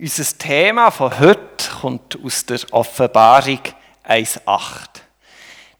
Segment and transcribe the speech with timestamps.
[0.00, 3.58] Unser Thema von heute kommt aus der Offenbarung
[4.06, 4.86] 1,8.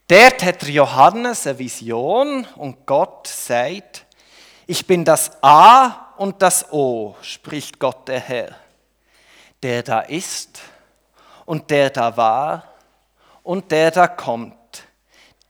[0.09, 4.07] Dort hat Johannes eine Vision und Gott sagt,
[4.67, 8.57] ich bin das A und das O, spricht Gott der Herr,
[9.63, 10.63] der da ist
[11.45, 12.75] und der da war
[13.45, 14.83] und der da kommt,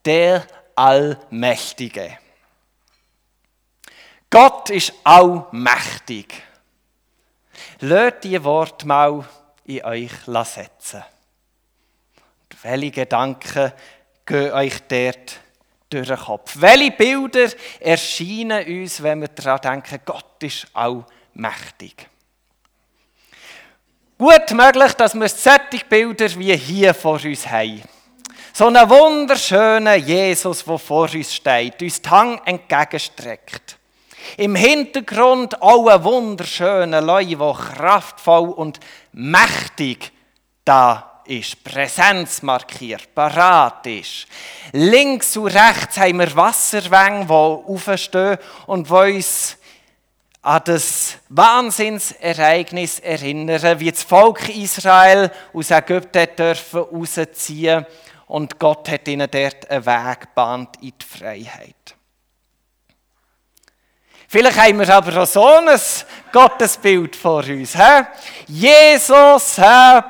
[0.05, 2.19] der Allmächtige.
[4.29, 6.48] Gott ist allmächtig.
[7.81, 9.25] Lasst die Worte mal
[9.65, 11.05] in euch setzen.
[12.51, 13.73] Und welche Gedanken
[14.27, 15.41] gehen euch dort
[15.89, 16.57] durch den Kopf?
[16.57, 22.09] Welche Bilder erscheinen uns, wenn wir daran denken, Gott ist allmächtig?
[24.19, 27.83] Gut möglich, dass wir solche Bilder wie hier vor uns haben.
[28.53, 33.78] So einen wunderschönen Jesus, der vor uns steht, uns die Hand entgegenstreckt.
[34.37, 38.81] Im Hintergrund auch ein wunderschöner Leu, der kraftvoll und
[39.13, 40.13] mächtig
[40.65, 44.27] da ist, Präsenz markiert, parat ist.
[44.73, 49.57] Links und rechts haben wir Wasserwänge, die aufstehen und die uns
[50.43, 57.85] an das Wahnsinnsereignis erinnern, wie das Volk Israel aus Ägypten dürfen rausziehen
[58.29, 61.98] und Gott hat ihnen dort einen Weg gebahnt in die Freiheit.
[64.31, 65.81] Vielleicht haben wir aber auch so ein
[66.31, 67.75] Gottesbild vor uns.
[67.75, 68.03] He?
[68.47, 70.01] Jesus, he?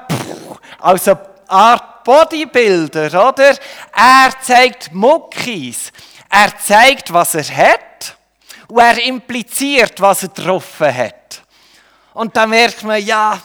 [0.80, 3.56] also eine Art Bodybuilder, oder?
[3.94, 5.92] Er zeigt Muckis.
[6.28, 8.16] Er zeigt, was er hat.
[8.66, 11.42] Und er impliziert, was er getroffen hat.
[12.14, 13.38] Und dann merkt man, ja,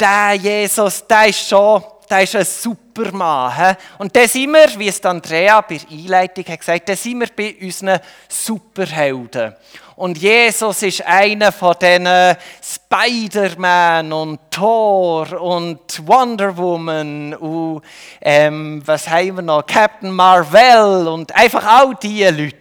[0.00, 3.54] der Jesus, der ist schon, der ist ein Supermann.
[3.54, 3.74] He?
[3.98, 7.28] Und da sind wir, wie es Andrea bei der Einleitung hat gesagt, da sind wir
[7.36, 9.54] bei unseren Superhelden.
[9.98, 17.82] Und Jesus ist einer von diesen Spider-Man und Thor und Wonder Woman und
[18.20, 19.66] ähm, was haben wir noch?
[19.66, 22.56] Captain Marvel und einfach all diese Leute.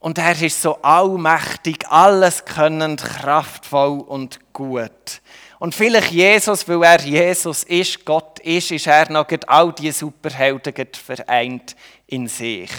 [0.00, 5.22] Und er ist so allmächtig, alles könnend, kraftvoll und gut.
[5.58, 10.74] Und vielleicht Jesus, weil er Jesus ist, Gott ist, ist er noch all diese Superhelden
[10.92, 11.74] vereint
[12.06, 12.70] in sich.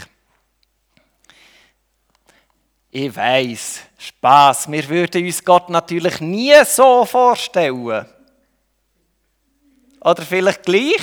[2.96, 4.72] Ich weiß, Spaß.
[4.72, 8.06] Wir würden uns Gott natürlich nie so vorstellen.
[10.00, 11.02] Oder vielleicht gleich?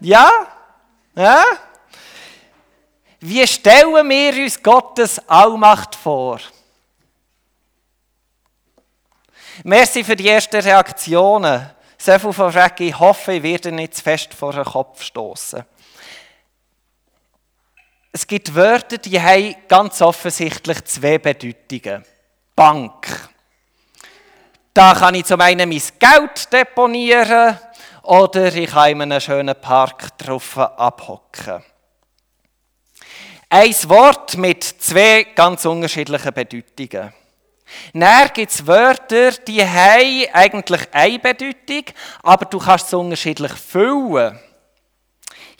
[0.00, 0.30] Ja?
[1.14, 1.42] Ja?
[3.20, 6.40] Wie stellen wir uns Gottes Allmacht vor?
[9.64, 11.70] Merci für die ersten Reaktionen.
[11.96, 15.64] So viel von Frage, ich hoffe, ich werde nicht zu fest vor den Kopf stoßen.
[18.14, 22.04] Es gibt Wörter, die haben ganz offensichtlich zwei Bedeutungen.
[22.54, 23.30] Bank.
[24.74, 27.58] Da kann ich zum einen mein Geld deponieren
[28.02, 31.64] oder ich kann in einem schönen Park drauf abhocken.
[33.48, 37.14] Ein Wort mit zwei ganz unterschiedlichen Bedeutungen.
[37.94, 41.84] Dann gibt es Wörter, die haben eigentlich eine Bedeutung,
[42.22, 44.38] aber du kannst sie unterschiedlich füllen.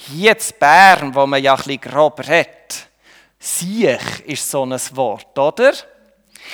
[0.09, 2.89] Hier in Bern, wo man ja ein bisschen grob redet,
[3.39, 5.73] Siech ist so ein Wort, oder?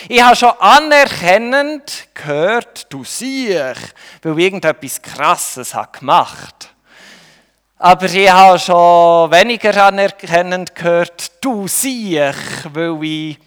[0.06, 3.78] Ich habe schon anerkennend gehört, du Siech,
[4.22, 6.74] weil ich irgendetwas Krasses habe gemacht
[7.78, 12.36] Aber ich habe schon weniger anerkennend gehört, du Siech,
[12.72, 13.38] weil ich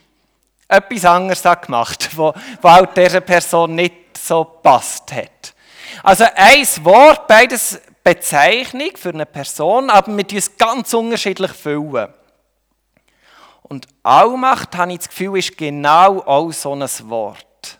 [0.67, 5.53] etwas anderes gemacht habe, was auch dieser Person nicht so passt hat.
[6.01, 12.13] Also ein Wort, beides Bezeichnung für eine Person, aber wir uns ganz unterschiedlich füllen.
[13.63, 17.79] Und Allmacht, habe ich das Gefühl, ist genau auch so ein Wort.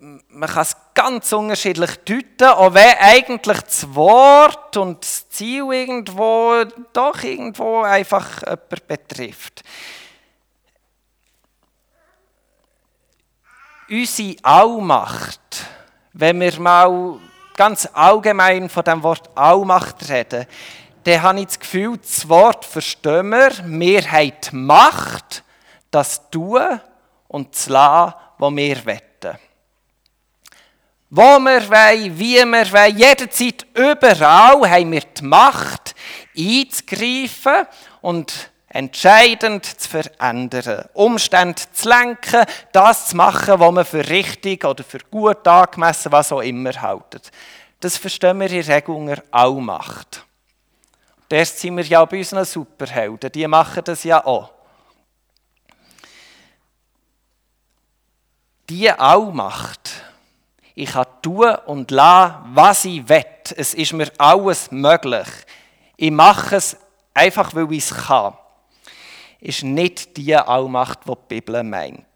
[0.00, 6.64] Man kann es ganz unterschiedlich deuten, auch wenn eigentlich das Wort und das Ziel irgendwo
[6.92, 9.62] doch irgendwo einfach jemanden betrifft.
[13.88, 15.66] Unsere Allmacht,
[16.14, 17.20] wenn wir mal
[17.56, 20.46] ganz allgemein von dem Wort Allmacht reden,
[21.04, 25.42] dann habe ich das Gefühl, das Wort verstehen wir, wir haben die Macht,
[25.90, 26.80] das tun
[27.28, 29.38] und zu lassen, was wir wollen.
[31.10, 35.94] Wo wir wollen, wie wir wollen, jederzeit, überall haben wir die Macht,
[36.36, 37.66] einzugreifen
[38.00, 44.82] und entscheidend zu verändern, Umstände zu lenken, das zu machen, was man für richtig oder
[44.82, 47.30] für gut angemessen, was auch immer haltet.
[47.80, 50.24] Das verstehen wir in der Regel unter Allmacht.
[51.28, 54.50] Das sind wir ja bei unseren Superhelden, die machen das ja auch.
[58.70, 59.90] Die Allmacht,
[60.74, 63.24] ich kann tun und lassen, was ich will.
[63.56, 65.28] Es ist mir alles möglich.
[65.96, 66.76] Ich mache es
[67.12, 68.34] einfach, weil ich es kann.
[69.42, 72.06] Ist nicht die Allmacht, die die Bibel meint.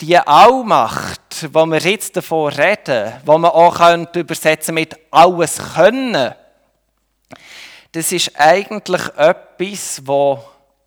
[0.00, 6.34] Die Allmacht, wo wir jetzt davon reden, wo man auch übersetzen mit alles können,
[7.92, 10.40] das ist eigentlich etwas, was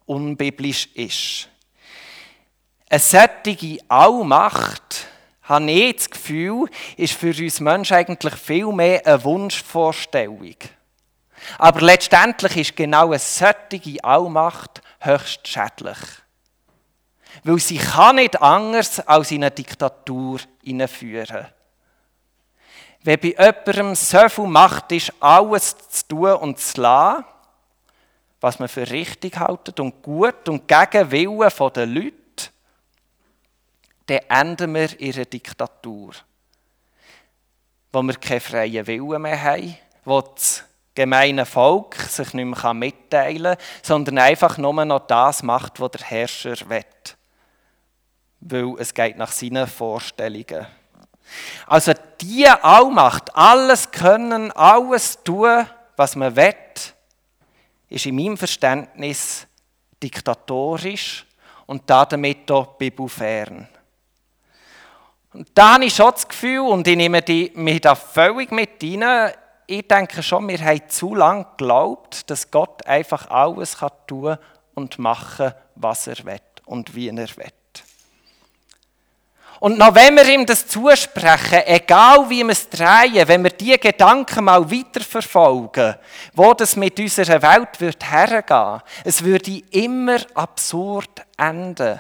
[0.06, 1.48] unbiblisch ist.
[2.90, 5.08] Eine solche Allmacht,
[5.44, 10.58] habe ich das Gefühl, ist für uns Menschen eigentlich viel mehr eine Wunschvorstellung.
[11.58, 15.98] Aber letztendlich ist genau eine solche Allmacht höchst schädlich.
[17.44, 21.48] Weil sie kann nicht anders als in eine Diktatur hineinführen.
[23.04, 27.26] Wenn bei jemandem so viel Macht ist, alles zu tun und zu lassen,
[28.42, 32.14] was man für richtig hält und gut und gegen Willen der Leute,
[34.08, 36.14] dann enden wir in einer Diktatur,
[37.92, 40.64] wo wir keinen freien Willen mehr haben, wo das
[40.98, 46.02] gemeine Volk sich nicht mehr mitteilen kann, sondern einfach nur noch das macht, was der
[46.02, 46.84] Herrscher will.
[48.40, 50.66] Weil es geht nach seinen Vorstellungen.
[51.68, 56.56] Also die Allmacht, alles können, alles tun, was man will,
[57.90, 59.46] ist in meinem Verständnis
[60.02, 61.28] diktatorisch
[61.68, 63.68] und damit auch bibelfern.
[65.32, 68.82] Und da habe ich schon das Gefühl, und ich nehme die, mich da völlig mit
[68.82, 69.32] rein,
[69.68, 74.38] ich denke schon, wir haben zu lange geglaubt, dass Gott einfach alles kann tun
[74.74, 77.52] und machen, was er will und wie er will.
[79.60, 83.80] Und noch wenn wir ihm das zusprechen, egal wie wir es drehen, wenn wir diese
[83.80, 85.96] Gedanken mal weiterverfolgen,
[86.34, 92.00] wo das mit unserer Welt wird hergehen, es würde immer absurd enden.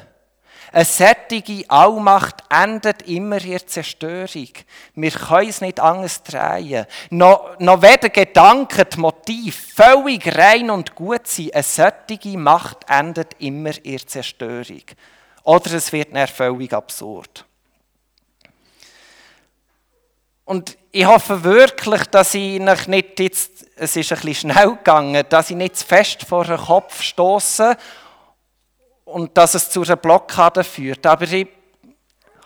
[0.77, 4.49] Eine sättige Allmacht endet immer in Zerstörung.
[4.93, 6.85] Wir können es nicht anders drehen.
[7.09, 13.33] Noch, noch weder Gedanken, die Motiv völlig rein und gut sind, eine sättige Macht endet
[13.39, 14.83] immer in Zerstörung.
[15.41, 17.43] Oder es wird dann völlig absurd.
[20.45, 25.49] Und ich hoffe wirklich, dass ich nicht jetzt, es ist ein bisschen schnell gegangen, dass
[25.49, 27.75] ich nicht zu fest vor den Kopf stoße
[29.07, 31.05] und dass es zu einer Blockade führt.
[31.05, 31.47] Aber ich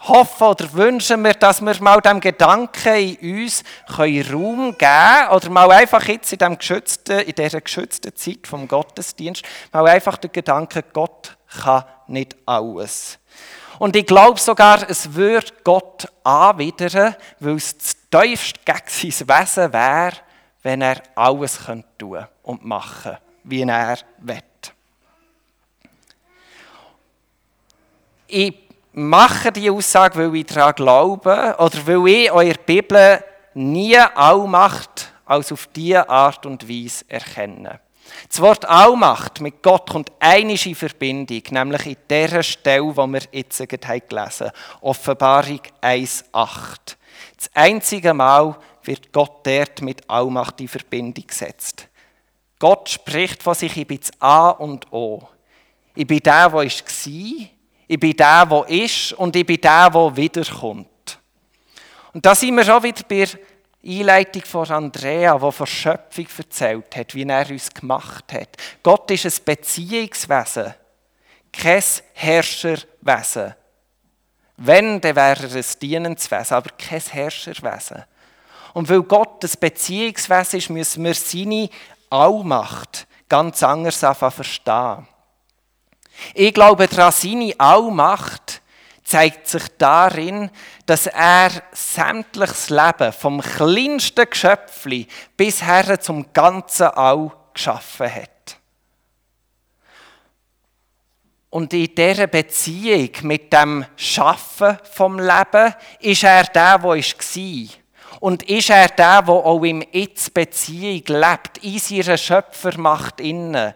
[0.07, 3.63] hoffe oder wünsche mir, dass wir mal dem Gedanken in uns
[3.97, 8.67] Raum geben können oder mal einfach jetzt in, dem geschützten, in dieser geschützten Zeit vom
[8.67, 13.19] Gottesdienst mal einfach den Gedanken, Gott kann nicht alles.
[13.79, 19.73] Und ich glaube sogar, es würde Gott anwidern, weil es das tiefste gegen sein Wesen
[19.73, 20.13] wäre,
[20.61, 24.50] wenn er alles tun könnte und machen, wie er will.
[28.31, 28.53] Ich
[28.93, 33.23] mache die Aussage, weil ich daran glaube oder weil ich eure Bibel
[33.53, 37.79] nie Allmacht als auf diese Art und Weise erkenne.
[38.27, 43.21] Das Wort Allmacht mit Gott kommt einisch in Verbindung, nämlich in der Stelle, die wir
[43.31, 44.51] jetzt gelesen haben.
[44.81, 46.95] Offenbarung 1,8.
[47.37, 51.87] Das einzige Mal wird Gott dort mit Allmacht in Verbindung gesetzt.
[52.59, 55.27] Gott spricht von sich, ich bin das A und O.
[55.95, 56.65] Ich bin der, der war,
[57.91, 61.19] ich bin der, der ist und ich bin der, der wiederkommt.
[62.13, 63.37] Und da sind wir schon wieder bei der
[63.83, 68.47] Einleitung von Andrea, die von Schöpfung erzählt hat, wie er uns gemacht hat.
[68.81, 70.73] Gott ist ein Beziehungswesen,
[71.51, 71.83] kein
[72.13, 73.55] Herrscherwesen.
[74.55, 78.05] Wenn, dann wäre er ein Dienenswesen, aber kein Herrscherwesen.
[78.73, 81.69] Und weil Gott ein Beziehungswesen ist, müssen wir seine
[82.09, 85.07] Allmacht ganz anders verstehen.
[86.33, 88.61] Ich glaube daran, seine Allmacht
[89.03, 90.49] zeigt sich darin,
[90.85, 98.29] dass er sämtliches Leben vom kleinsten Geschöpfli bis her zum ganzen All geschaffen hat.
[101.49, 107.67] Und in dieser Beziehung mit dem Schaffen vom Leben ist er der, der war.
[108.21, 113.73] Und ist er der, der auch im Jetzt Beziehung lebt, in seiner Schöpfermacht innen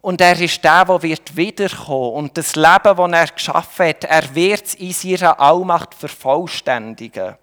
[0.00, 2.14] und er ist der, der wird wiederkommen.
[2.14, 7.36] Und das Leben, das er geschaffen hat, er wird es in seiner Allmacht vervollständigen.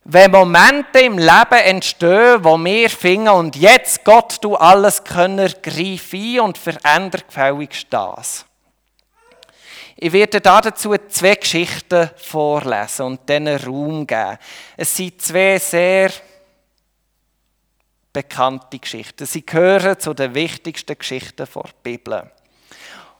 [0.05, 6.12] Wenn Momente im Leben entstehen, wo wir finden, und jetzt Gott, du alles Könner, greif
[6.12, 8.47] ein und veränder gefälligst das.
[9.97, 14.38] Ich werde dazu zwei Geschichten vorlesen und denen Raum geben.
[14.76, 16.12] Es sind zwei sehr
[18.16, 19.26] bekannte Geschichten.
[19.26, 22.30] Sie gehören zu den wichtigsten Geschichten der Bibel.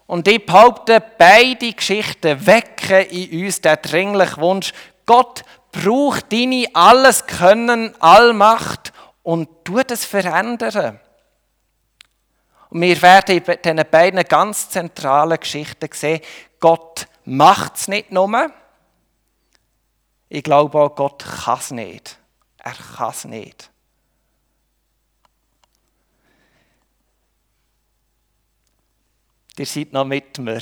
[0.06, 4.72] Und ich behaupte, beide Geschichten wecken in uns den dringlichen Wunsch,
[5.04, 10.98] Gott braucht deine alles Können, Allmacht und tut es verändern.
[12.70, 16.22] Und wir werden in diesen beiden ganz zentralen Geschichten sehen,
[16.58, 18.50] Gott macht es nicht nur.
[20.30, 22.18] Ich glaube auch, Gott kann es nicht.
[22.56, 23.70] Er kann es nicht.
[29.58, 30.60] Ihr seid noch mit mir.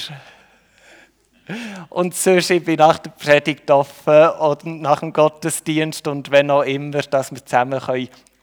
[1.91, 6.63] Und sonst ich bin nach der Predigt offen oder nach dem Gottesdienst und wenn auch
[6.63, 7.81] immer, dass wir zusammen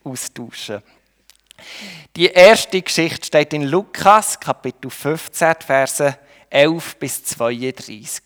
[0.04, 1.02] austauschen können.
[2.16, 6.18] Die erste Geschichte steht in Lukas, Kapitel 15, Verse
[6.50, 8.22] 11 bis 32.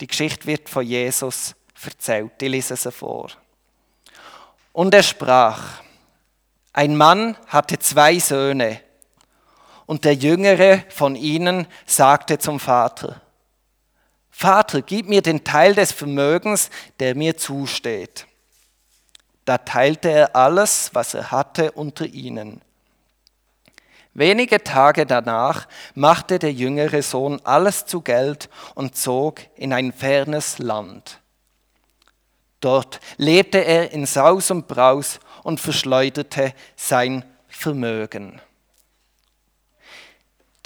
[0.00, 2.32] Die Geschichte wird von Jesus erzählt.
[2.40, 3.30] Ich lese sie vor.
[4.72, 5.80] Und er sprach,
[6.72, 8.80] ein Mann hatte zwei Söhne.
[9.86, 13.22] Und der jüngere von ihnen sagte zum Vater,
[14.30, 16.68] Vater, gib mir den Teil des Vermögens,
[17.00, 18.26] der mir zusteht.
[19.46, 22.60] Da teilte er alles, was er hatte, unter ihnen.
[24.12, 30.58] Wenige Tage danach machte der jüngere Sohn alles zu Geld und zog in ein fernes
[30.58, 31.20] Land.
[32.60, 38.40] Dort lebte er in Saus und Braus und verschleuderte sein Vermögen.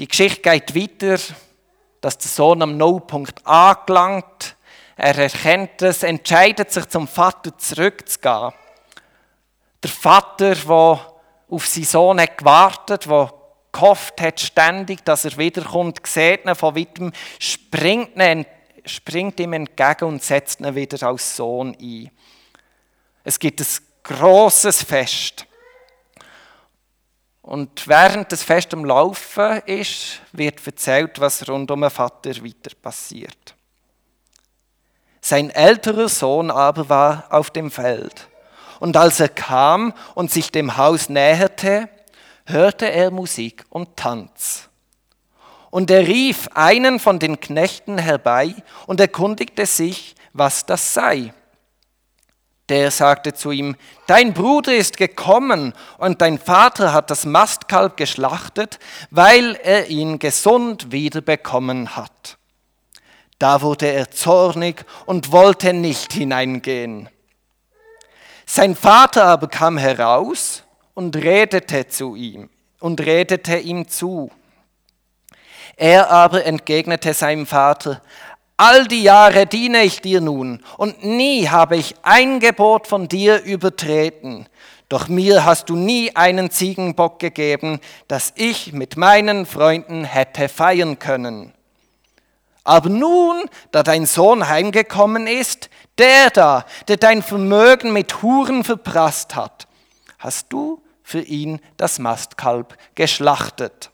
[0.00, 1.22] Die Geschichte geht weiter,
[2.00, 4.56] dass der Sohn am Nullpunkt angelangt.
[4.96, 8.54] Er erkennt es, entscheidet sich zum Vater zurückzugehen.
[9.82, 11.14] Der Vater, der
[11.50, 13.30] auf seinen Sohn hat gewartet, der
[13.72, 18.46] gehofft hat ständig, dass er wiederkommt, sieht ihn von weitem, springt, ihn,
[18.86, 22.10] springt ihm entgegen und setzt ihn wieder als Sohn ein.
[23.22, 23.66] Es gibt ein
[24.04, 25.46] großes Fest.
[27.50, 32.70] Und während das Fest am Laufen ist, wird erzählt, was rund um den Vater weiter
[32.80, 33.56] passiert.
[35.20, 38.28] Sein älterer Sohn aber war auf dem Feld.
[38.78, 41.88] Und als er kam und sich dem Haus näherte,
[42.46, 44.68] hörte er Musik und Tanz.
[45.70, 48.54] Und er rief einen von den Knechten herbei
[48.86, 51.34] und erkundigte sich, was das sei.
[52.70, 58.78] Der sagte zu ihm, dein Bruder ist gekommen und dein Vater hat das Mastkalb geschlachtet,
[59.10, 62.38] weil er ihn gesund wiederbekommen hat.
[63.40, 67.08] Da wurde er zornig und wollte nicht hineingehen.
[68.46, 70.62] Sein Vater aber kam heraus
[70.94, 74.30] und redete zu ihm und redete ihm zu.
[75.76, 78.02] Er aber entgegnete seinem Vater,
[78.62, 83.42] All die Jahre diene ich dir nun, und nie habe ich ein Gebot von dir
[83.42, 84.50] übertreten.
[84.90, 90.98] Doch mir hast du nie einen Ziegenbock gegeben, dass ich mit meinen Freunden hätte feiern
[90.98, 91.54] können.
[92.62, 99.36] Aber nun, da dein Sohn heimgekommen ist, der da, der dein Vermögen mit Huren verprasst
[99.36, 99.68] hat,
[100.18, 103.90] hast du für ihn das Mastkalb geschlachtet.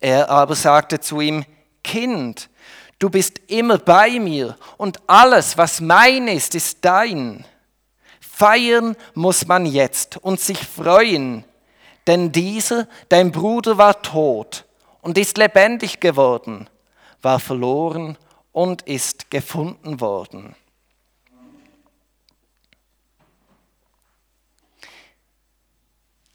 [0.00, 1.44] Er aber sagte zu ihm,
[1.86, 2.50] Kind,
[2.98, 7.44] Du bist immer bei mir und alles, was mein ist, ist dein.
[8.20, 11.44] Feiern muss man jetzt und sich freuen,
[12.06, 14.64] denn dieser, dein Bruder, war tot
[15.02, 16.68] und ist lebendig geworden,
[17.22, 18.16] war verloren
[18.52, 20.54] und ist gefunden worden.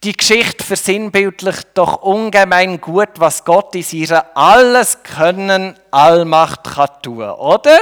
[0.04, 7.30] Die Geschichte versinnbildlicht doch ungemein gut, was Gott in ihrer alles können Allmacht kann tun,
[7.30, 7.80] oder?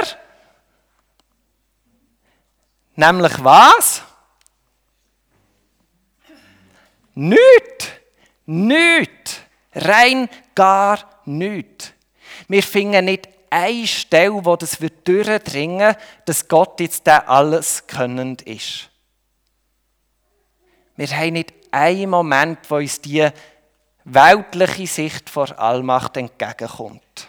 [2.94, 4.02] Nämlich was?
[7.14, 8.00] Nicht,
[8.44, 9.40] nicht,
[9.74, 11.94] rein gar nicht.
[12.48, 15.96] Wir finden nicht eine Stelle, wo das wird durchdringen,
[16.26, 18.89] dass Gott jetzt der alles könnend ist.
[21.00, 23.26] Wir haben nicht einen Moment, wo uns die
[24.04, 27.26] weltliche Sicht vor Allmacht entgegenkommt.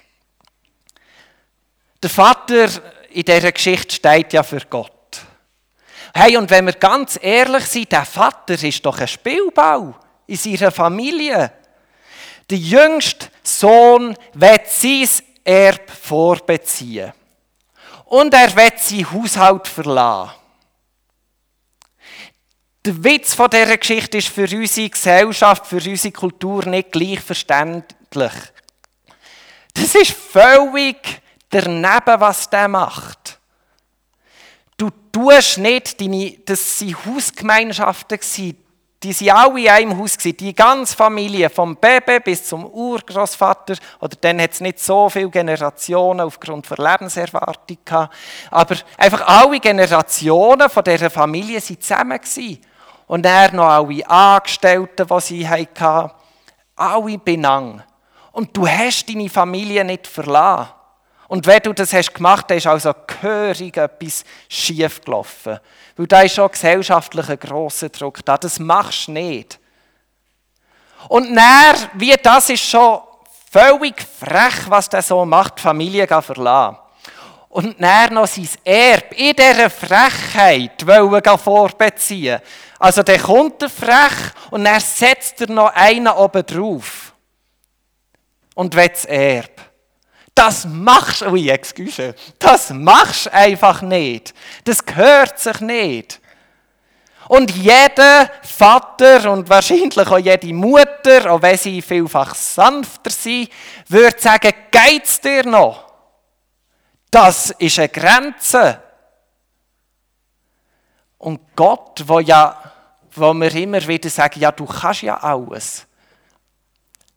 [2.03, 2.67] Der Vater
[3.11, 5.21] in dieser Geschichte steht ja für Gott.
[6.13, 9.95] Hey, und wenn wir ganz ehrlich sind, der Vater ist doch ein Spielbau
[10.27, 11.53] in seiner Familie.
[12.49, 15.07] Der jüngste Sohn wird sein
[15.45, 17.13] Erb vorbeziehen.
[18.03, 20.40] Und er wird sein Haushalt verlassen.
[22.83, 28.31] Der Witz von dieser Geschichte ist für unsere Gesellschaft, für unsere Kultur nicht gleich verständlich.
[29.75, 33.39] Das ist völlig daneben, was der macht.
[34.77, 38.19] Du tust nicht, deine, das waren Hausgemeinschaften,
[39.03, 43.75] die waren alle in einem Haus, die ganze Familie, vom Baby bis zum Urgroßvater.
[44.00, 48.15] Oder dann hat es nicht so viele Generationen aufgrund der Lebenserwartung gehabt.
[48.50, 52.19] Aber einfach alle Generationen von dieser Familie waren zusammen.
[53.12, 56.12] Und er noch alle Angestellten, die sie hatten,
[56.77, 57.84] alle benang.
[58.32, 60.70] Und du hast deine Familie nicht verlassen.
[61.27, 65.60] Und wenn du das hast gemacht hast, ist also gehörig etwas schief gelaufen.
[65.98, 68.38] Weil da ist schon gesellschaftlich ein grosser Druck da.
[68.38, 69.60] Das machst du nicht.
[71.10, 73.01] Und näher, wie das ist schon
[73.51, 76.77] völlig frech, was der so macht, die Familie verlassen.
[77.51, 82.39] Und näher noch sein Erb in dieser Frechheit wollen vorbeziehen.
[82.80, 87.13] Also der kommt er frech und er setzt er noch einen oben drauf.
[88.56, 89.52] Und will das Erb.
[90.34, 94.34] Das machst du, excuse, das machst du einfach nicht.
[94.63, 96.21] Das gehört sich nicht.
[97.28, 103.49] Und jeder Vater und wahrscheinlich auch jede Mutter, auch wenn sie vielfach sanfter sind,
[103.89, 105.90] würde sagen, geht's dir noch?
[107.12, 108.82] Das ist eine Grenze.
[111.17, 112.71] Und Gott, wo ja
[113.13, 115.86] wo wir immer wieder sagen, ja, du kannst ja alles.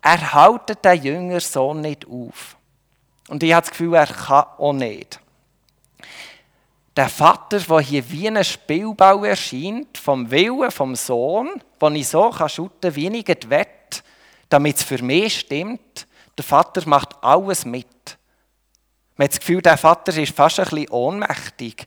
[0.02, 2.56] Er hält den jüngeren Sohn nicht auf.
[3.28, 5.20] Und ich habe das Gefühl, er kann auch nicht.
[6.96, 12.32] Der Vater, der hier wie ein Spielbau erscheint, vom Willen vom Sohn, den ich so
[12.46, 13.66] schütten kann, wie ich will,
[14.48, 17.86] damit es für mich stimmt, der Vater macht alles mit.
[19.16, 21.86] Man hat das Gefühl, der Vater ist fast ein bisschen ohnmächtig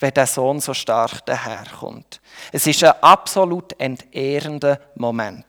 [0.00, 2.20] wenn der Sohn so stark daherkommt.
[2.52, 5.44] Es ist ein absolut entehrender Moment.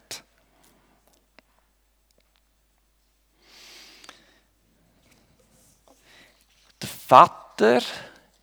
[6.82, 7.82] Der Vater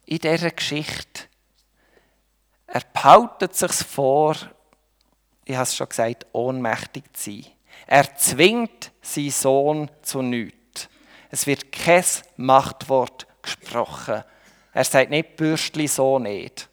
[0.07, 1.25] in dieser Geschichte,
[2.67, 4.37] er behaltet sich vor,
[5.45, 7.47] ich habe es schon gesagt, ohnmächtig zu sein.
[7.87, 10.58] Er zwingt seinen Sohn zu nichts.
[11.31, 12.05] Es wird kein
[12.37, 14.25] Machtwort gesprochen
[14.79, 16.69] er sagt nicht, Bürstli so nicht.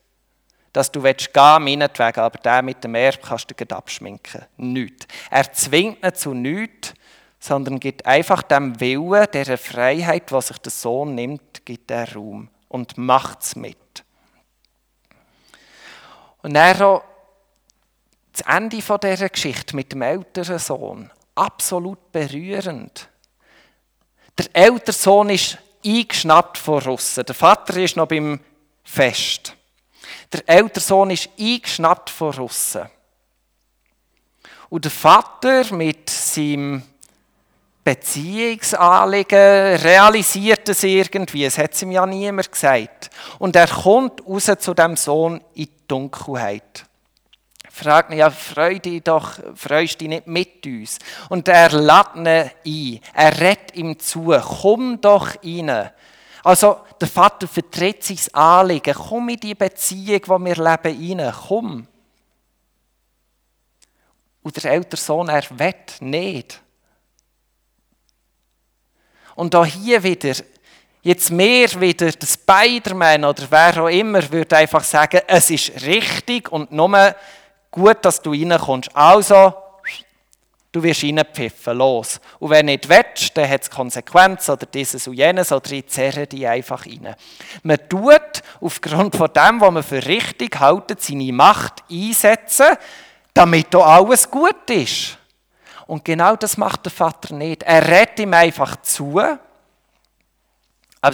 [0.74, 4.46] Dass du willst gehen, meinetwegen, aber der mit dem Erb kannst du dir abschminken.
[4.58, 5.08] Nicht.
[5.32, 6.94] Er zwingt nicht zu nichts,
[7.39, 12.50] sondern gibt einfach dem Willen, der Freiheit, was sich der Sohn nimmt, gibt er Raum
[12.68, 14.04] und macht es mit.
[16.44, 17.04] Und dann auch
[18.34, 21.12] das Ende dieser Geschichte mit dem älteren Sohn.
[21.34, 23.10] Absolut berührend.
[24.38, 27.26] Der ältere Sohn ist eingeschnappt von Russen.
[27.26, 28.39] Der Vater ist noch beim
[28.84, 29.56] Fest.
[30.34, 32.89] Der ältere Sohn ist eingeschnappt von Russen.
[34.69, 36.84] Und der Vater mit seinem
[37.84, 41.45] Beziehungsanliegen realisiert es irgendwie.
[41.45, 43.12] Es hat ihm ja niemand gesagt.
[43.38, 46.86] Und er kommt raus zu dem Sohn in die Dunkelheit
[47.76, 50.98] fragt ihn, ja, freu dich doch, freust dich nicht mit uns.
[51.28, 55.92] Und er lädt ihn ein, er redet ihm zu, komm doch rein.
[56.44, 61.88] Also der Vater vertritt sein Anliegen, komm in die Beziehung, wo wir leben, rein, komm.
[64.42, 66.62] Und der ältere Sohn, er will nicht.
[69.36, 70.34] Und auch hier wieder,
[71.02, 76.50] jetzt mehr wieder, der Spider-Man oder wer auch immer, würde einfach sagen, es ist richtig
[76.52, 77.16] und nur
[77.76, 78.90] gut, dass du reinkommst.
[78.96, 79.54] Also,
[80.76, 82.20] Du wirst reinpfiffen, los.
[82.38, 86.28] Und wenn nicht willst, dann hat es Konsequenzen oder dieses und jenes oder ich zerre
[86.28, 87.16] die einfach rein.
[87.64, 92.76] Man tut aufgrund von dem, was man für richtig hält, seine Macht einsetzen,
[93.34, 95.18] damit da alles gut ist.
[95.88, 97.64] Und genau das macht der Vater nicht.
[97.64, 99.40] Er redet ihm einfach zu, aber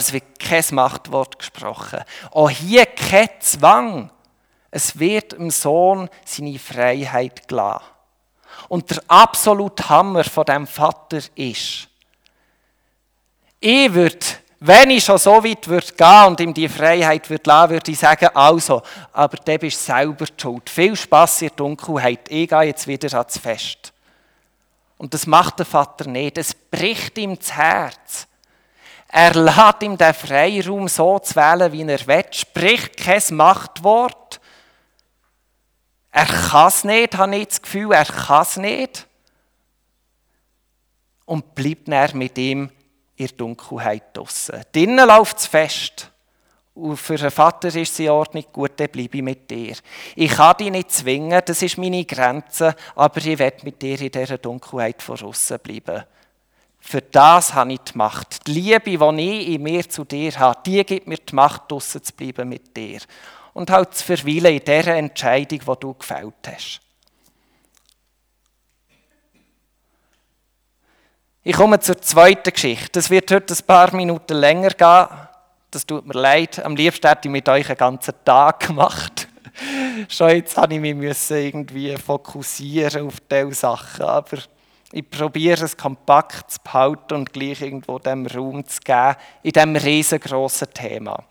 [0.00, 2.00] es wird kein Machtwort gesprochen.
[2.32, 4.10] Auch hier kein Zwang.
[4.74, 7.84] Es wird dem Sohn seine Freiheit gelassen.
[8.68, 11.88] Und der absolute Hammer von dem Vater ist,
[13.60, 14.18] ich würde,
[14.60, 17.98] wenn ich schon so weit würde gehen und ihm die Freiheit würde lassen, würde ich
[17.98, 18.82] sagen, also,
[19.12, 20.70] aber der bist selber schuld.
[20.70, 22.30] Viel Spaß in der Dunkelheit.
[22.30, 23.92] Ich gehe jetzt wieder ans Fest.
[24.96, 26.38] Und das macht der Vater nicht.
[26.38, 28.26] Es bricht ihm das Herz.
[29.08, 34.21] Er lässt ihm den Freiraum so zu wählen, wie er will, spricht kein Machtwort.
[36.12, 39.06] Er kann es nicht, habe ich das Gefühl, er kann es nicht.
[41.24, 42.70] Und bleibt dann mit ihm
[43.16, 44.62] in der Dunkelheit draussen.
[44.72, 46.10] Drinnen läuft es fest.
[46.74, 49.74] Und für einen Vater ist in Ordnung, gut, dann bleibe ich mit dir.
[50.14, 54.10] Ich kann dich nicht zwingen, das ist meine Grenze, aber ich werde mit dir in
[54.10, 56.04] dieser Dunkelheit von außen bleiben.
[56.78, 58.46] Für das habe ich die Macht.
[58.46, 62.02] Die Liebe, die ich in mir zu dir habe, die gibt mir die Macht, draussen
[62.02, 63.00] zu bleiben mit dir
[63.54, 66.80] und halt zu verweilen in dieser Entscheidung, die du gefällt hast.
[71.44, 72.90] Ich komme zur zweiten Geschichte.
[72.92, 75.08] Das wird heute ein paar Minuten länger gehen.
[75.72, 76.64] Das tut mir leid.
[76.64, 79.26] Am liebsten hätte ich mit euch einen ganzen Tag gemacht.
[80.08, 84.04] Schon jetzt habe ich mich irgendwie fokussieren auf diese Sachen.
[84.04, 84.38] Aber
[84.92, 89.74] ich probiere es kompakt zu behalten und gleich irgendwo dem Raum zu geben in diesem
[89.74, 91.24] riesengroßen Thema.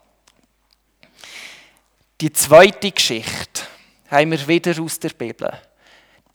[2.22, 3.64] Die zweite Geschichte
[4.12, 5.52] haben wir wieder aus der Bibel.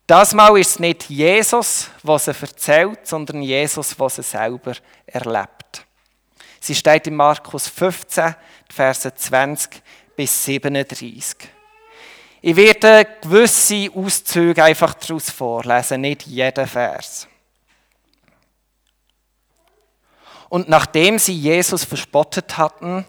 [0.05, 4.73] Das Mal ist es nicht Jesus, was sie erzählt, sondern Jesus, was sie selber
[5.07, 5.87] erlebt.
[6.59, 8.35] Sie steht in Markus 15,
[8.69, 9.81] Verse 20
[10.17, 11.37] bis 37.
[12.43, 17.29] Ich werde gewisse Auszüge einfach daraus vorlesen, nicht jeden Vers.
[20.49, 23.05] Und nachdem sie Jesus verspottet hatten,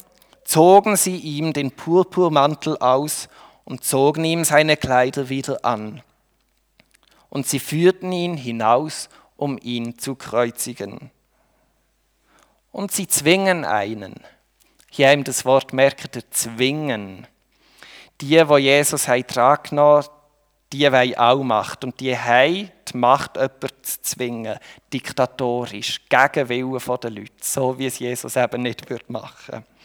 [0.47, 3.27] zogen sie ihm den Purpurmantel aus
[3.65, 6.01] und zogen ihm seine Kleider wieder an.
[7.29, 11.11] Und sie führten ihn hinaus, um ihn zu kreuzigen.
[12.71, 14.15] Und sie zwingen einen.
[14.89, 17.27] Hier haben das Wort merkt ihr, zwingen.
[18.21, 19.33] Die, wo Jesus hat
[19.69, 20.05] genommen
[20.73, 21.83] die wollen auch Macht.
[21.83, 24.59] Und die haben die Macht, jemanden zu zwingen,
[24.93, 29.76] diktatorisch, gegen Willen der Leute, so wie es Jesus eben nicht machen würde.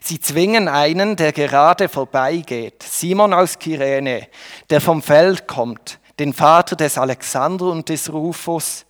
[0.00, 4.28] Sie zwingen einen, der gerade vorbeigeht, Simon aus Kyrene,
[4.70, 8.86] der vom Feld kommt, den Vater des Alexander und des Rufus,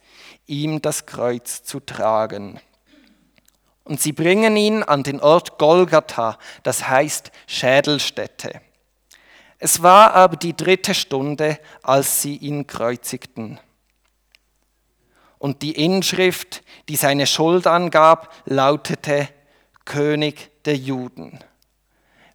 [0.46, 2.60] ihm das Kreuz zu tragen.
[3.84, 8.60] Und sie bringen ihn an den Ort Golgatha, das heißt Schädelstätte.
[9.58, 13.58] Es war aber die dritte Stunde, als sie ihn kreuzigten.
[15.38, 19.28] Und die Inschrift, die seine Schuld angab, lautete
[19.84, 21.38] König der Juden.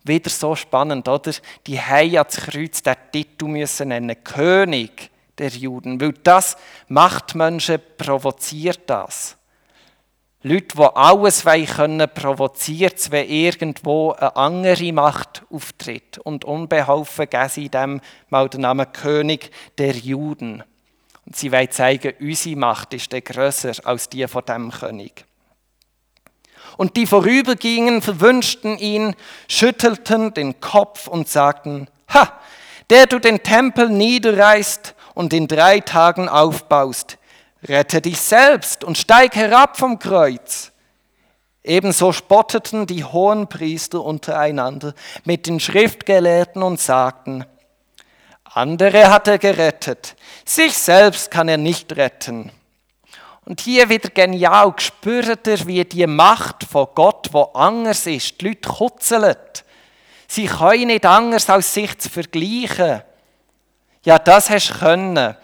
[0.03, 1.31] Wieder so spannend, oder?
[1.65, 8.81] Die haben das Kreuz den Titel müssen nennen, König der Juden, weil das Machtmenschen provoziert
[8.87, 9.37] das.
[10.43, 16.19] Leute, die alles können, provoziert es, wenn irgendwo eine andere Macht auftritt.
[16.19, 20.63] Und unbeholfen geben sie dem mal den Namen König der Juden.
[21.25, 25.25] Und sie wollen zeigen, unsere Macht ist grösser als die von dem König.
[26.77, 29.15] Und die vorübergingen, verwünschten ihn,
[29.47, 32.31] schüttelten den Kopf und sagten, Ha,
[32.89, 37.17] der du den Tempel niederreißt und in drei Tagen aufbaust,
[37.63, 40.71] rette dich selbst und steig herab vom Kreuz.
[41.63, 44.93] Ebenso spotteten die hohen Priester untereinander
[45.25, 47.45] mit den Schriftgelehrten und sagten,
[48.45, 52.51] andere hat er gerettet, sich selbst kann er nicht retten.
[53.47, 58.49] Und hier wieder genial spürt er, wie die Macht von Gott, wo anders ist, die
[58.49, 59.63] Leute kutzelt.
[60.27, 63.03] Sie können nicht anders, als sich zu vergleichen.
[64.03, 65.37] Ja, das hast du können.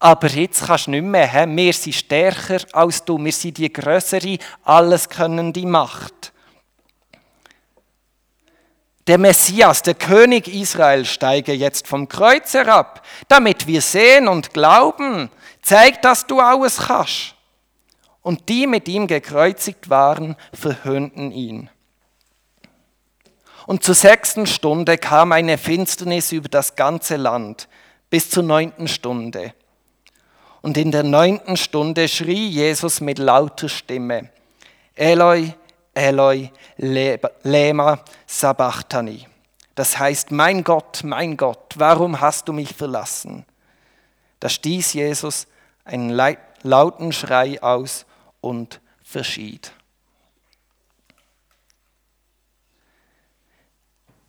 [0.00, 1.28] Aber jetzt kannst du nicht mehr.
[1.28, 1.46] He?
[1.46, 3.24] Wir sind stärker als du.
[3.24, 6.32] Wir sind die größere, alles könnende Macht.
[9.06, 15.30] Der Messias, der König Israel, steige jetzt vom Kreuz herab, damit wir sehen und glauben.
[15.62, 17.33] Zeig, dass du alles kannst
[18.24, 21.70] und die mit ihm gekreuzigt waren, verhöhnten ihn.
[23.66, 27.68] Und zur sechsten Stunde kam eine Finsternis über das ganze Land
[28.10, 29.54] bis zur neunten Stunde.
[30.62, 34.30] Und in der neunten Stunde schrie Jesus mit lauter Stimme,
[34.94, 35.52] Eloi,
[35.92, 39.26] Eloi, lema sabachthani.
[39.74, 43.44] Das heißt, mein Gott, mein Gott, warum hast du mich verlassen?
[44.40, 45.46] Da stieß Jesus
[45.84, 46.18] einen
[46.62, 48.06] lauten Schrei aus
[48.44, 49.72] und verschied.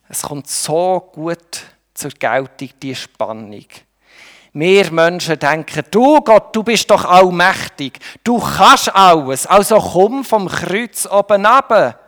[0.08, 3.65] Es kommt so gut zur Geltung, die Spannung.
[4.54, 10.47] Wir Menschen denken, du Gott, du bist doch allmächtig, du kannst alles, also komm vom
[10.47, 11.99] Kreuz oben runter.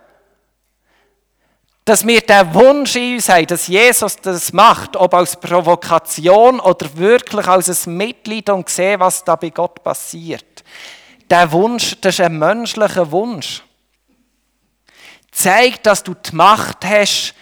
[1.83, 6.95] Dass wir den Wunsch in uns haben, dass Jesus das macht, ob als Provokation oder
[6.97, 10.63] wirklich als ein Mitleid und sehen, was da bei Gott passiert.
[11.29, 13.63] Der Wunsch, das ist ein menschlicher Wunsch.
[15.31, 17.35] Zeig, dass du die Macht hast,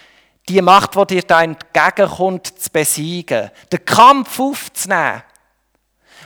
[0.50, 5.24] die Macht, die dir da entgegenkommt, zu besiegen, den Kampf aufzunehmen.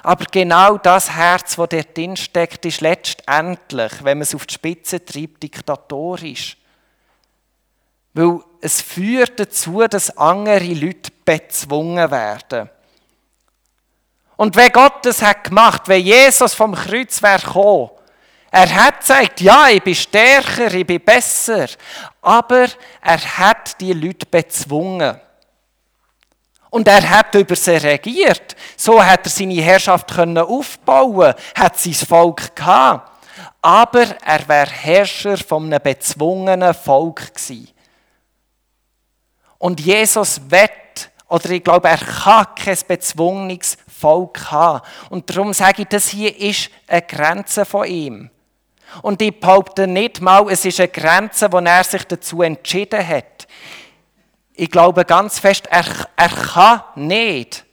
[0.04, 4.54] Aber genau das Herz, das dir drin steckt, ist letztendlich, wenn man es auf die
[4.54, 6.58] Spitze treibt, diktatorisch.
[8.13, 12.69] Weil es führt dazu, dass andere Leute bezwungen werden.
[14.39, 17.89] Und wenn Gott das hat gemacht, wenn Jesus vom Kreuz wäre gekommen,
[18.49, 21.67] er hat gesagt, ja, ich bin stärker, ich bin besser.
[22.21, 22.67] Aber
[23.02, 25.19] er hat die Leute bezwungen.
[26.69, 28.56] Und er hat über sie regiert.
[28.78, 33.12] So hat er seine Herrschaft aufbauen hat sein Volk gehabt.
[33.62, 37.67] Aber er wäre Herrscher von einem bezwungenen Volk gewesen.
[39.58, 44.81] Und Jesus wird, oder ich glaube, er kann kein bezwungenes Volk haben.
[45.09, 48.29] Und darum sage ich, das hier ist eine Grenze von ihm.
[49.01, 53.47] Und ich behaupte nicht mal, es ist eine Grenze, wo er sich dazu entschieden hat.
[54.53, 55.85] Ich glaube ganz fest, er,
[56.15, 57.65] er kann nicht.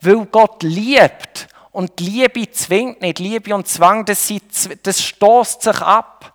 [0.00, 1.48] Weil Gott liebt.
[1.72, 3.18] Und Liebe zwingt nicht.
[3.18, 4.32] Liebe und Zwang, das,
[4.82, 6.34] das stößt sich ab.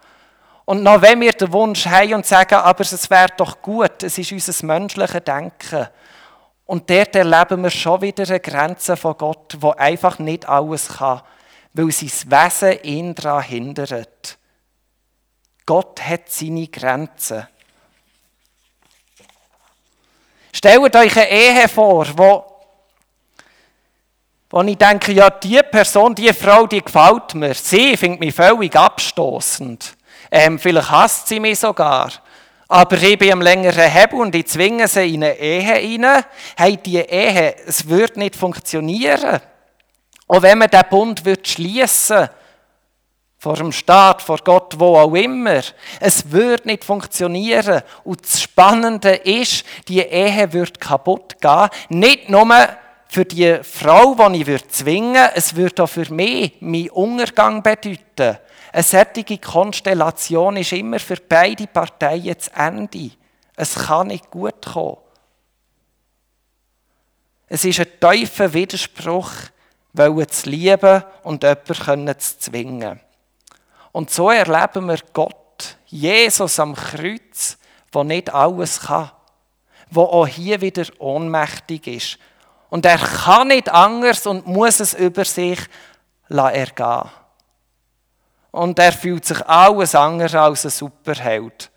[0.64, 4.18] Und noch wenn wir den Wunsch haben und sagen, aber es wäre doch gut, es
[4.18, 5.88] ist unser menschliches Denken.
[6.66, 11.22] Und dort erleben wir schon wieder eine Grenze von Gott, wo einfach nicht alles kann
[11.76, 14.38] weil sein Wesen ihn daran hindert.
[15.66, 17.48] Gott hat seine Grenzen.
[20.54, 22.46] Stellt euch eine Ehe vor, wo,
[24.50, 27.54] wo ich denke, ja, die Person, die Frau, die gefällt mir.
[27.54, 29.98] Sie findet mich völlig abstoßend.
[30.32, 32.10] Ähm, vielleicht hasst sie mich sogar.
[32.68, 36.24] Aber ich bin am längeren Hebel und ich zwinge sie in eine Ehe hinein.
[36.58, 39.40] Hey, die Ehe, es wird nicht funktionieren.
[40.28, 42.32] Auch wenn man diesen Bund schließen würde,
[43.46, 45.62] vor dem Staat, vor Gott, wo auch immer.
[46.00, 47.84] Es würde nicht funktionieren.
[48.04, 51.70] Und das Spannende ist, die Ehe wird kaputt gehen.
[51.90, 52.48] Nicht nur
[53.08, 58.40] für die Frau, die ich zwingen würde, es würde auch für mich meinen Untergang bedeuten.
[58.76, 63.12] Eine solche Konstellation ist immer für beide Parteien das Ende.
[63.56, 64.98] Es kann nicht gut kommen.
[67.48, 69.32] Es ist ein tiefer Widerspruch
[69.94, 73.00] wollen zu lieben und jemanden zu zwingen.
[73.94, 77.58] Und so erleben wir Gott, Jesus am Kreuz,
[77.94, 79.10] der nicht alles kann,
[79.90, 82.20] der auch hier wieder ohnmächtig ist.
[82.70, 85.62] Und er kann nicht anders und muss es über sich
[86.28, 87.10] ergehen.
[88.56, 91.70] Und er fühlt sich alles andere als ein Superheld.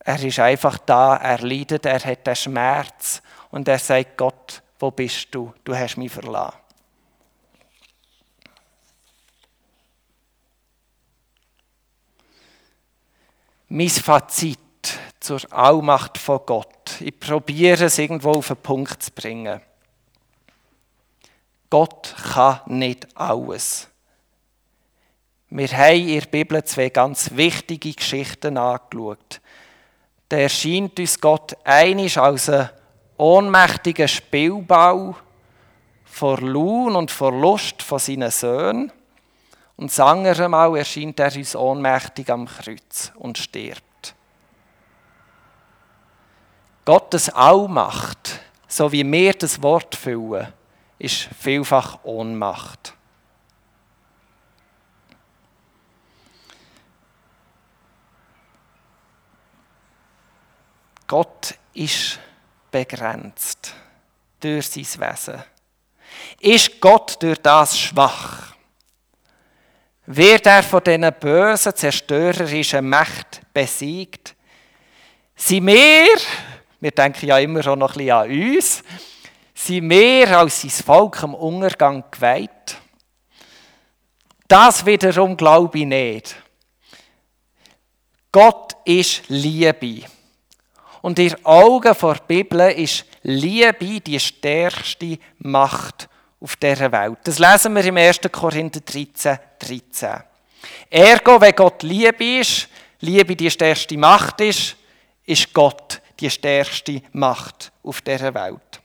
[0.00, 4.90] Er ist einfach da, er leidet, er hat den Schmerz und er sagt Gott, wo
[4.90, 5.54] bist du?
[5.62, 6.56] Du hast mich verlassen.
[13.68, 14.58] Mein Fazit
[15.20, 17.00] zur Allmacht von Gott.
[17.00, 19.60] Ich probiere es irgendwo auf den Punkt zu bringen.
[21.70, 23.88] Gott kann nicht alles.
[25.50, 29.40] Wir haben in der Bibel zwei ganz wichtige Geschichten angeschaut.
[30.28, 32.68] Da erscheint uns Gott einig als ein
[33.16, 35.16] ohnmächtigen Spielbau
[36.04, 38.92] vor Lohn und vor Lust von seinen Söhnen.
[39.76, 44.14] Und das andere Mal erscheint er uns ohnmächtig am Kreuz und stirbt.
[46.84, 50.52] Gottes Allmacht, so wie wir das Wort füllen,
[50.98, 52.94] ist vielfach Ohnmacht.
[61.06, 62.18] Gott ist
[62.70, 63.74] begrenzt
[64.40, 65.42] durch sein Wesen.
[66.40, 68.54] Ist Gott durch das schwach?
[70.04, 74.34] Wird er von diesen bösen, zerstörerischen Mächten besiegt?
[75.34, 76.08] Sind wir,
[76.80, 78.82] wir denken ja immer auch noch ein bisschen an uns,
[79.58, 82.76] sind wir als sein Volk am Untergang geweiht?
[84.46, 86.36] Das wiederum glaube ich nicht.
[88.30, 90.02] Gott ist Liebe.
[91.02, 96.08] Und in Augen der Bibel ist Liebe die stärkste Macht
[96.40, 97.18] auf dieser Welt.
[97.24, 98.20] Das lesen wir im 1.
[98.30, 100.22] Korinther 13, 13.
[100.88, 102.68] Ergo, wenn Gott Liebe ist,
[103.00, 104.76] Liebe die stärkste Macht ist,
[105.24, 108.77] ist Gott die stärkste Macht auf dieser Welt.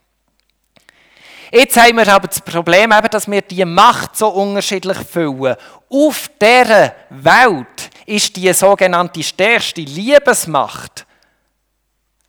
[1.55, 5.55] Jetzt haben wir aber das Problem, dass wir die Macht so unterschiedlich füllen.
[5.87, 11.05] Auf dieser Welt ist die sogenannte stärkste Liebesmacht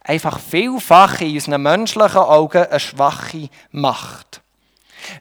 [0.01, 4.43] einfach vielfach in unseren menschlichen Augen eine schwache Macht.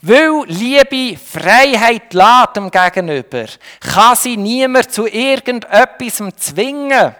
[0.01, 3.45] Weil Liebe Freiheit lädt dem Gegenüber,
[3.79, 7.15] kann sie niemand zu irgendetwas zwingen.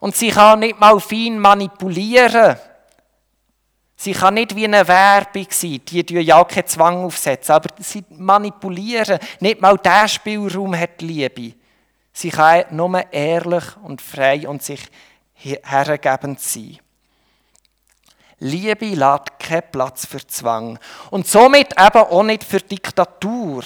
[0.00, 2.56] Und sie kann nicht mal fein manipulieren.
[4.02, 9.18] Sie kann nicht wie eine Werbung sein, die ja keinen Zwang aufsetzen, aber sie manipulieren.
[9.40, 11.52] Nicht mal der Spielraum hat Liebe.
[12.10, 14.80] Sie kann nur ehrlich und frei und sich
[15.34, 16.78] hergebend sein.
[18.38, 20.78] Liebe lässt keinen Platz für Zwang
[21.10, 23.64] und somit eben auch nicht für Diktatur.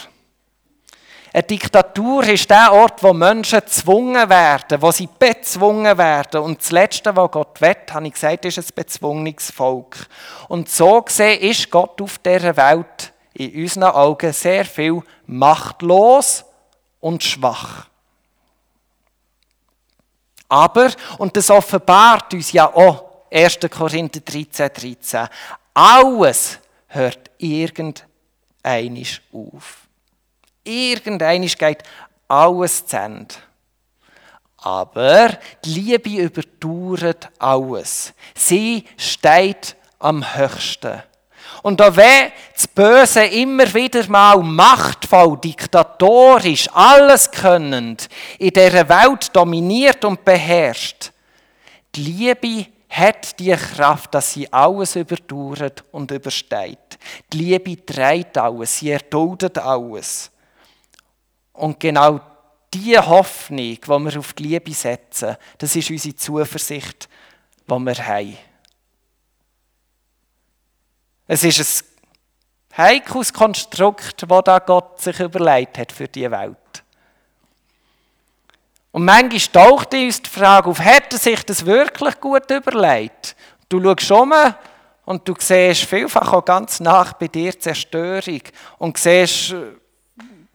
[1.34, 6.40] Eine Diktatur ist der Ort, wo Menschen gezwungen werden, wo sie bezwungen werden.
[6.40, 10.06] Und das Letzte, was Gott will, habe ich gesagt, ist ein bezwungenes Volk.
[10.46, 16.44] Und so gesehen ist Gott auf dieser Welt in unseren Augen sehr viel machtlos
[17.00, 17.88] und schwach.
[20.48, 23.58] Aber, und das offenbart uns ja auch 1.
[23.76, 25.28] Korinther 13, 13,
[25.74, 29.83] alles hört irgendeinisch auf.
[30.64, 31.82] Irgendeinisch geht
[32.26, 33.34] alles zu Ende.
[34.58, 38.14] Aber die Liebe überdauert alles.
[38.34, 41.02] Sie steht am höchsten.
[41.62, 49.34] Und da wenn das Böse immer wieder mal machtvoll, diktatorisch, alles könnend in dieser Welt
[49.34, 51.10] dominiert und beherrscht,
[51.94, 56.98] die Liebe hat die Kraft, dass sie alles überdauert und übersteht.
[57.32, 60.30] Die Liebe trägt alles, sie erduldet alles.
[61.54, 62.20] Und genau
[62.72, 67.08] diese Hoffnung, die wir auf die Liebe setzen, das ist unsere Zuversicht,
[67.66, 68.36] die wir haben.
[71.26, 71.84] Es ist
[72.70, 76.58] ein heikles Konstrukt, das da Gott sich überlegt hat für die Welt.
[78.90, 83.34] Und manchmal taucht uns die Frage auf, hat er sich das wirklich gut überlegt?
[83.68, 84.32] Du schaust um
[85.04, 88.42] und du siehst vielfach auch ganz nach bei dir Zerstörung
[88.78, 89.54] und siehst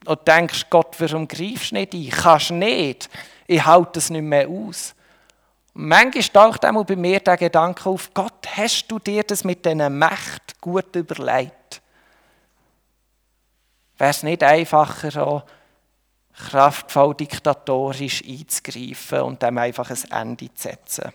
[0.06, 2.10] und denkst, Gott, warum greifst du nicht ein?
[2.10, 3.10] Kannst nicht.
[3.48, 4.94] Ich halte das nicht mehr aus.
[5.74, 9.66] Und manchmal taucht auch bei mir der Gedanke auf, Gott, hast du dir das mit
[9.66, 11.82] diesen Macht gut überlegt?
[13.98, 15.44] Wäre es nicht einfacher, auch
[16.34, 21.12] kraftvoll diktatorisch einzugreifen und dem einfach ein Ende zu setzen?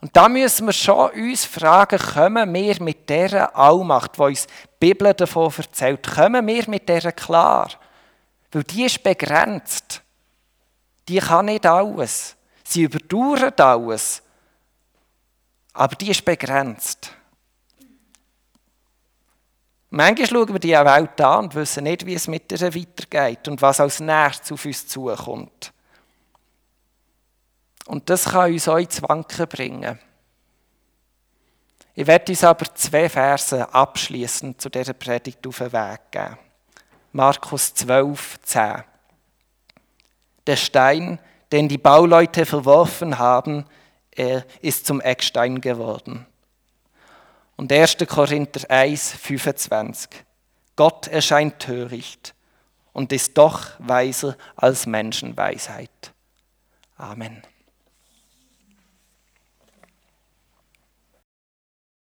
[0.00, 4.46] Und da müssen wir schon uns fragen, kommen wir mit dieser Allmacht, die uns
[4.78, 7.70] Bibel davon erzählt, kommen wir mit dieser klar?
[8.52, 10.02] Weil die ist begrenzt.
[11.08, 12.36] Die kann nicht alles.
[12.64, 14.22] Sie überdauert alles.
[15.72, 17.12] Aber die ist begrenzt.
[19.90, 23.62] Manchmal schauen wir die Welt an und wissen nicht, wie es mit ihr weitergeht und
[23.62, 25.72] was als nächstes auf uns zukommt.
[27.86, 29.98] Und das kann uns auch ins Wanken bringen.
[31.98, 36.38] Ich werde uns aber zwei Verse abschließend zu dieser Predigt auf den Weg geben.
[37.10, 38.84] Markus 12, 10.
[40.46, 41.18] Der Stein,
[41.50, 43.64] den die Bauleute verworfen haben,
[44.12, 46.24] er ist zum Eckstein geworden.
[47.56, 47.96] Und 1.
[48.08, 50.24] Korinther 1, 25.
[50.76, 52.32] Gott erscheint töricht
[52.92, 56.12] und ist doch weiser als Menschenweisheit.
[56.96, 57.42] Amen.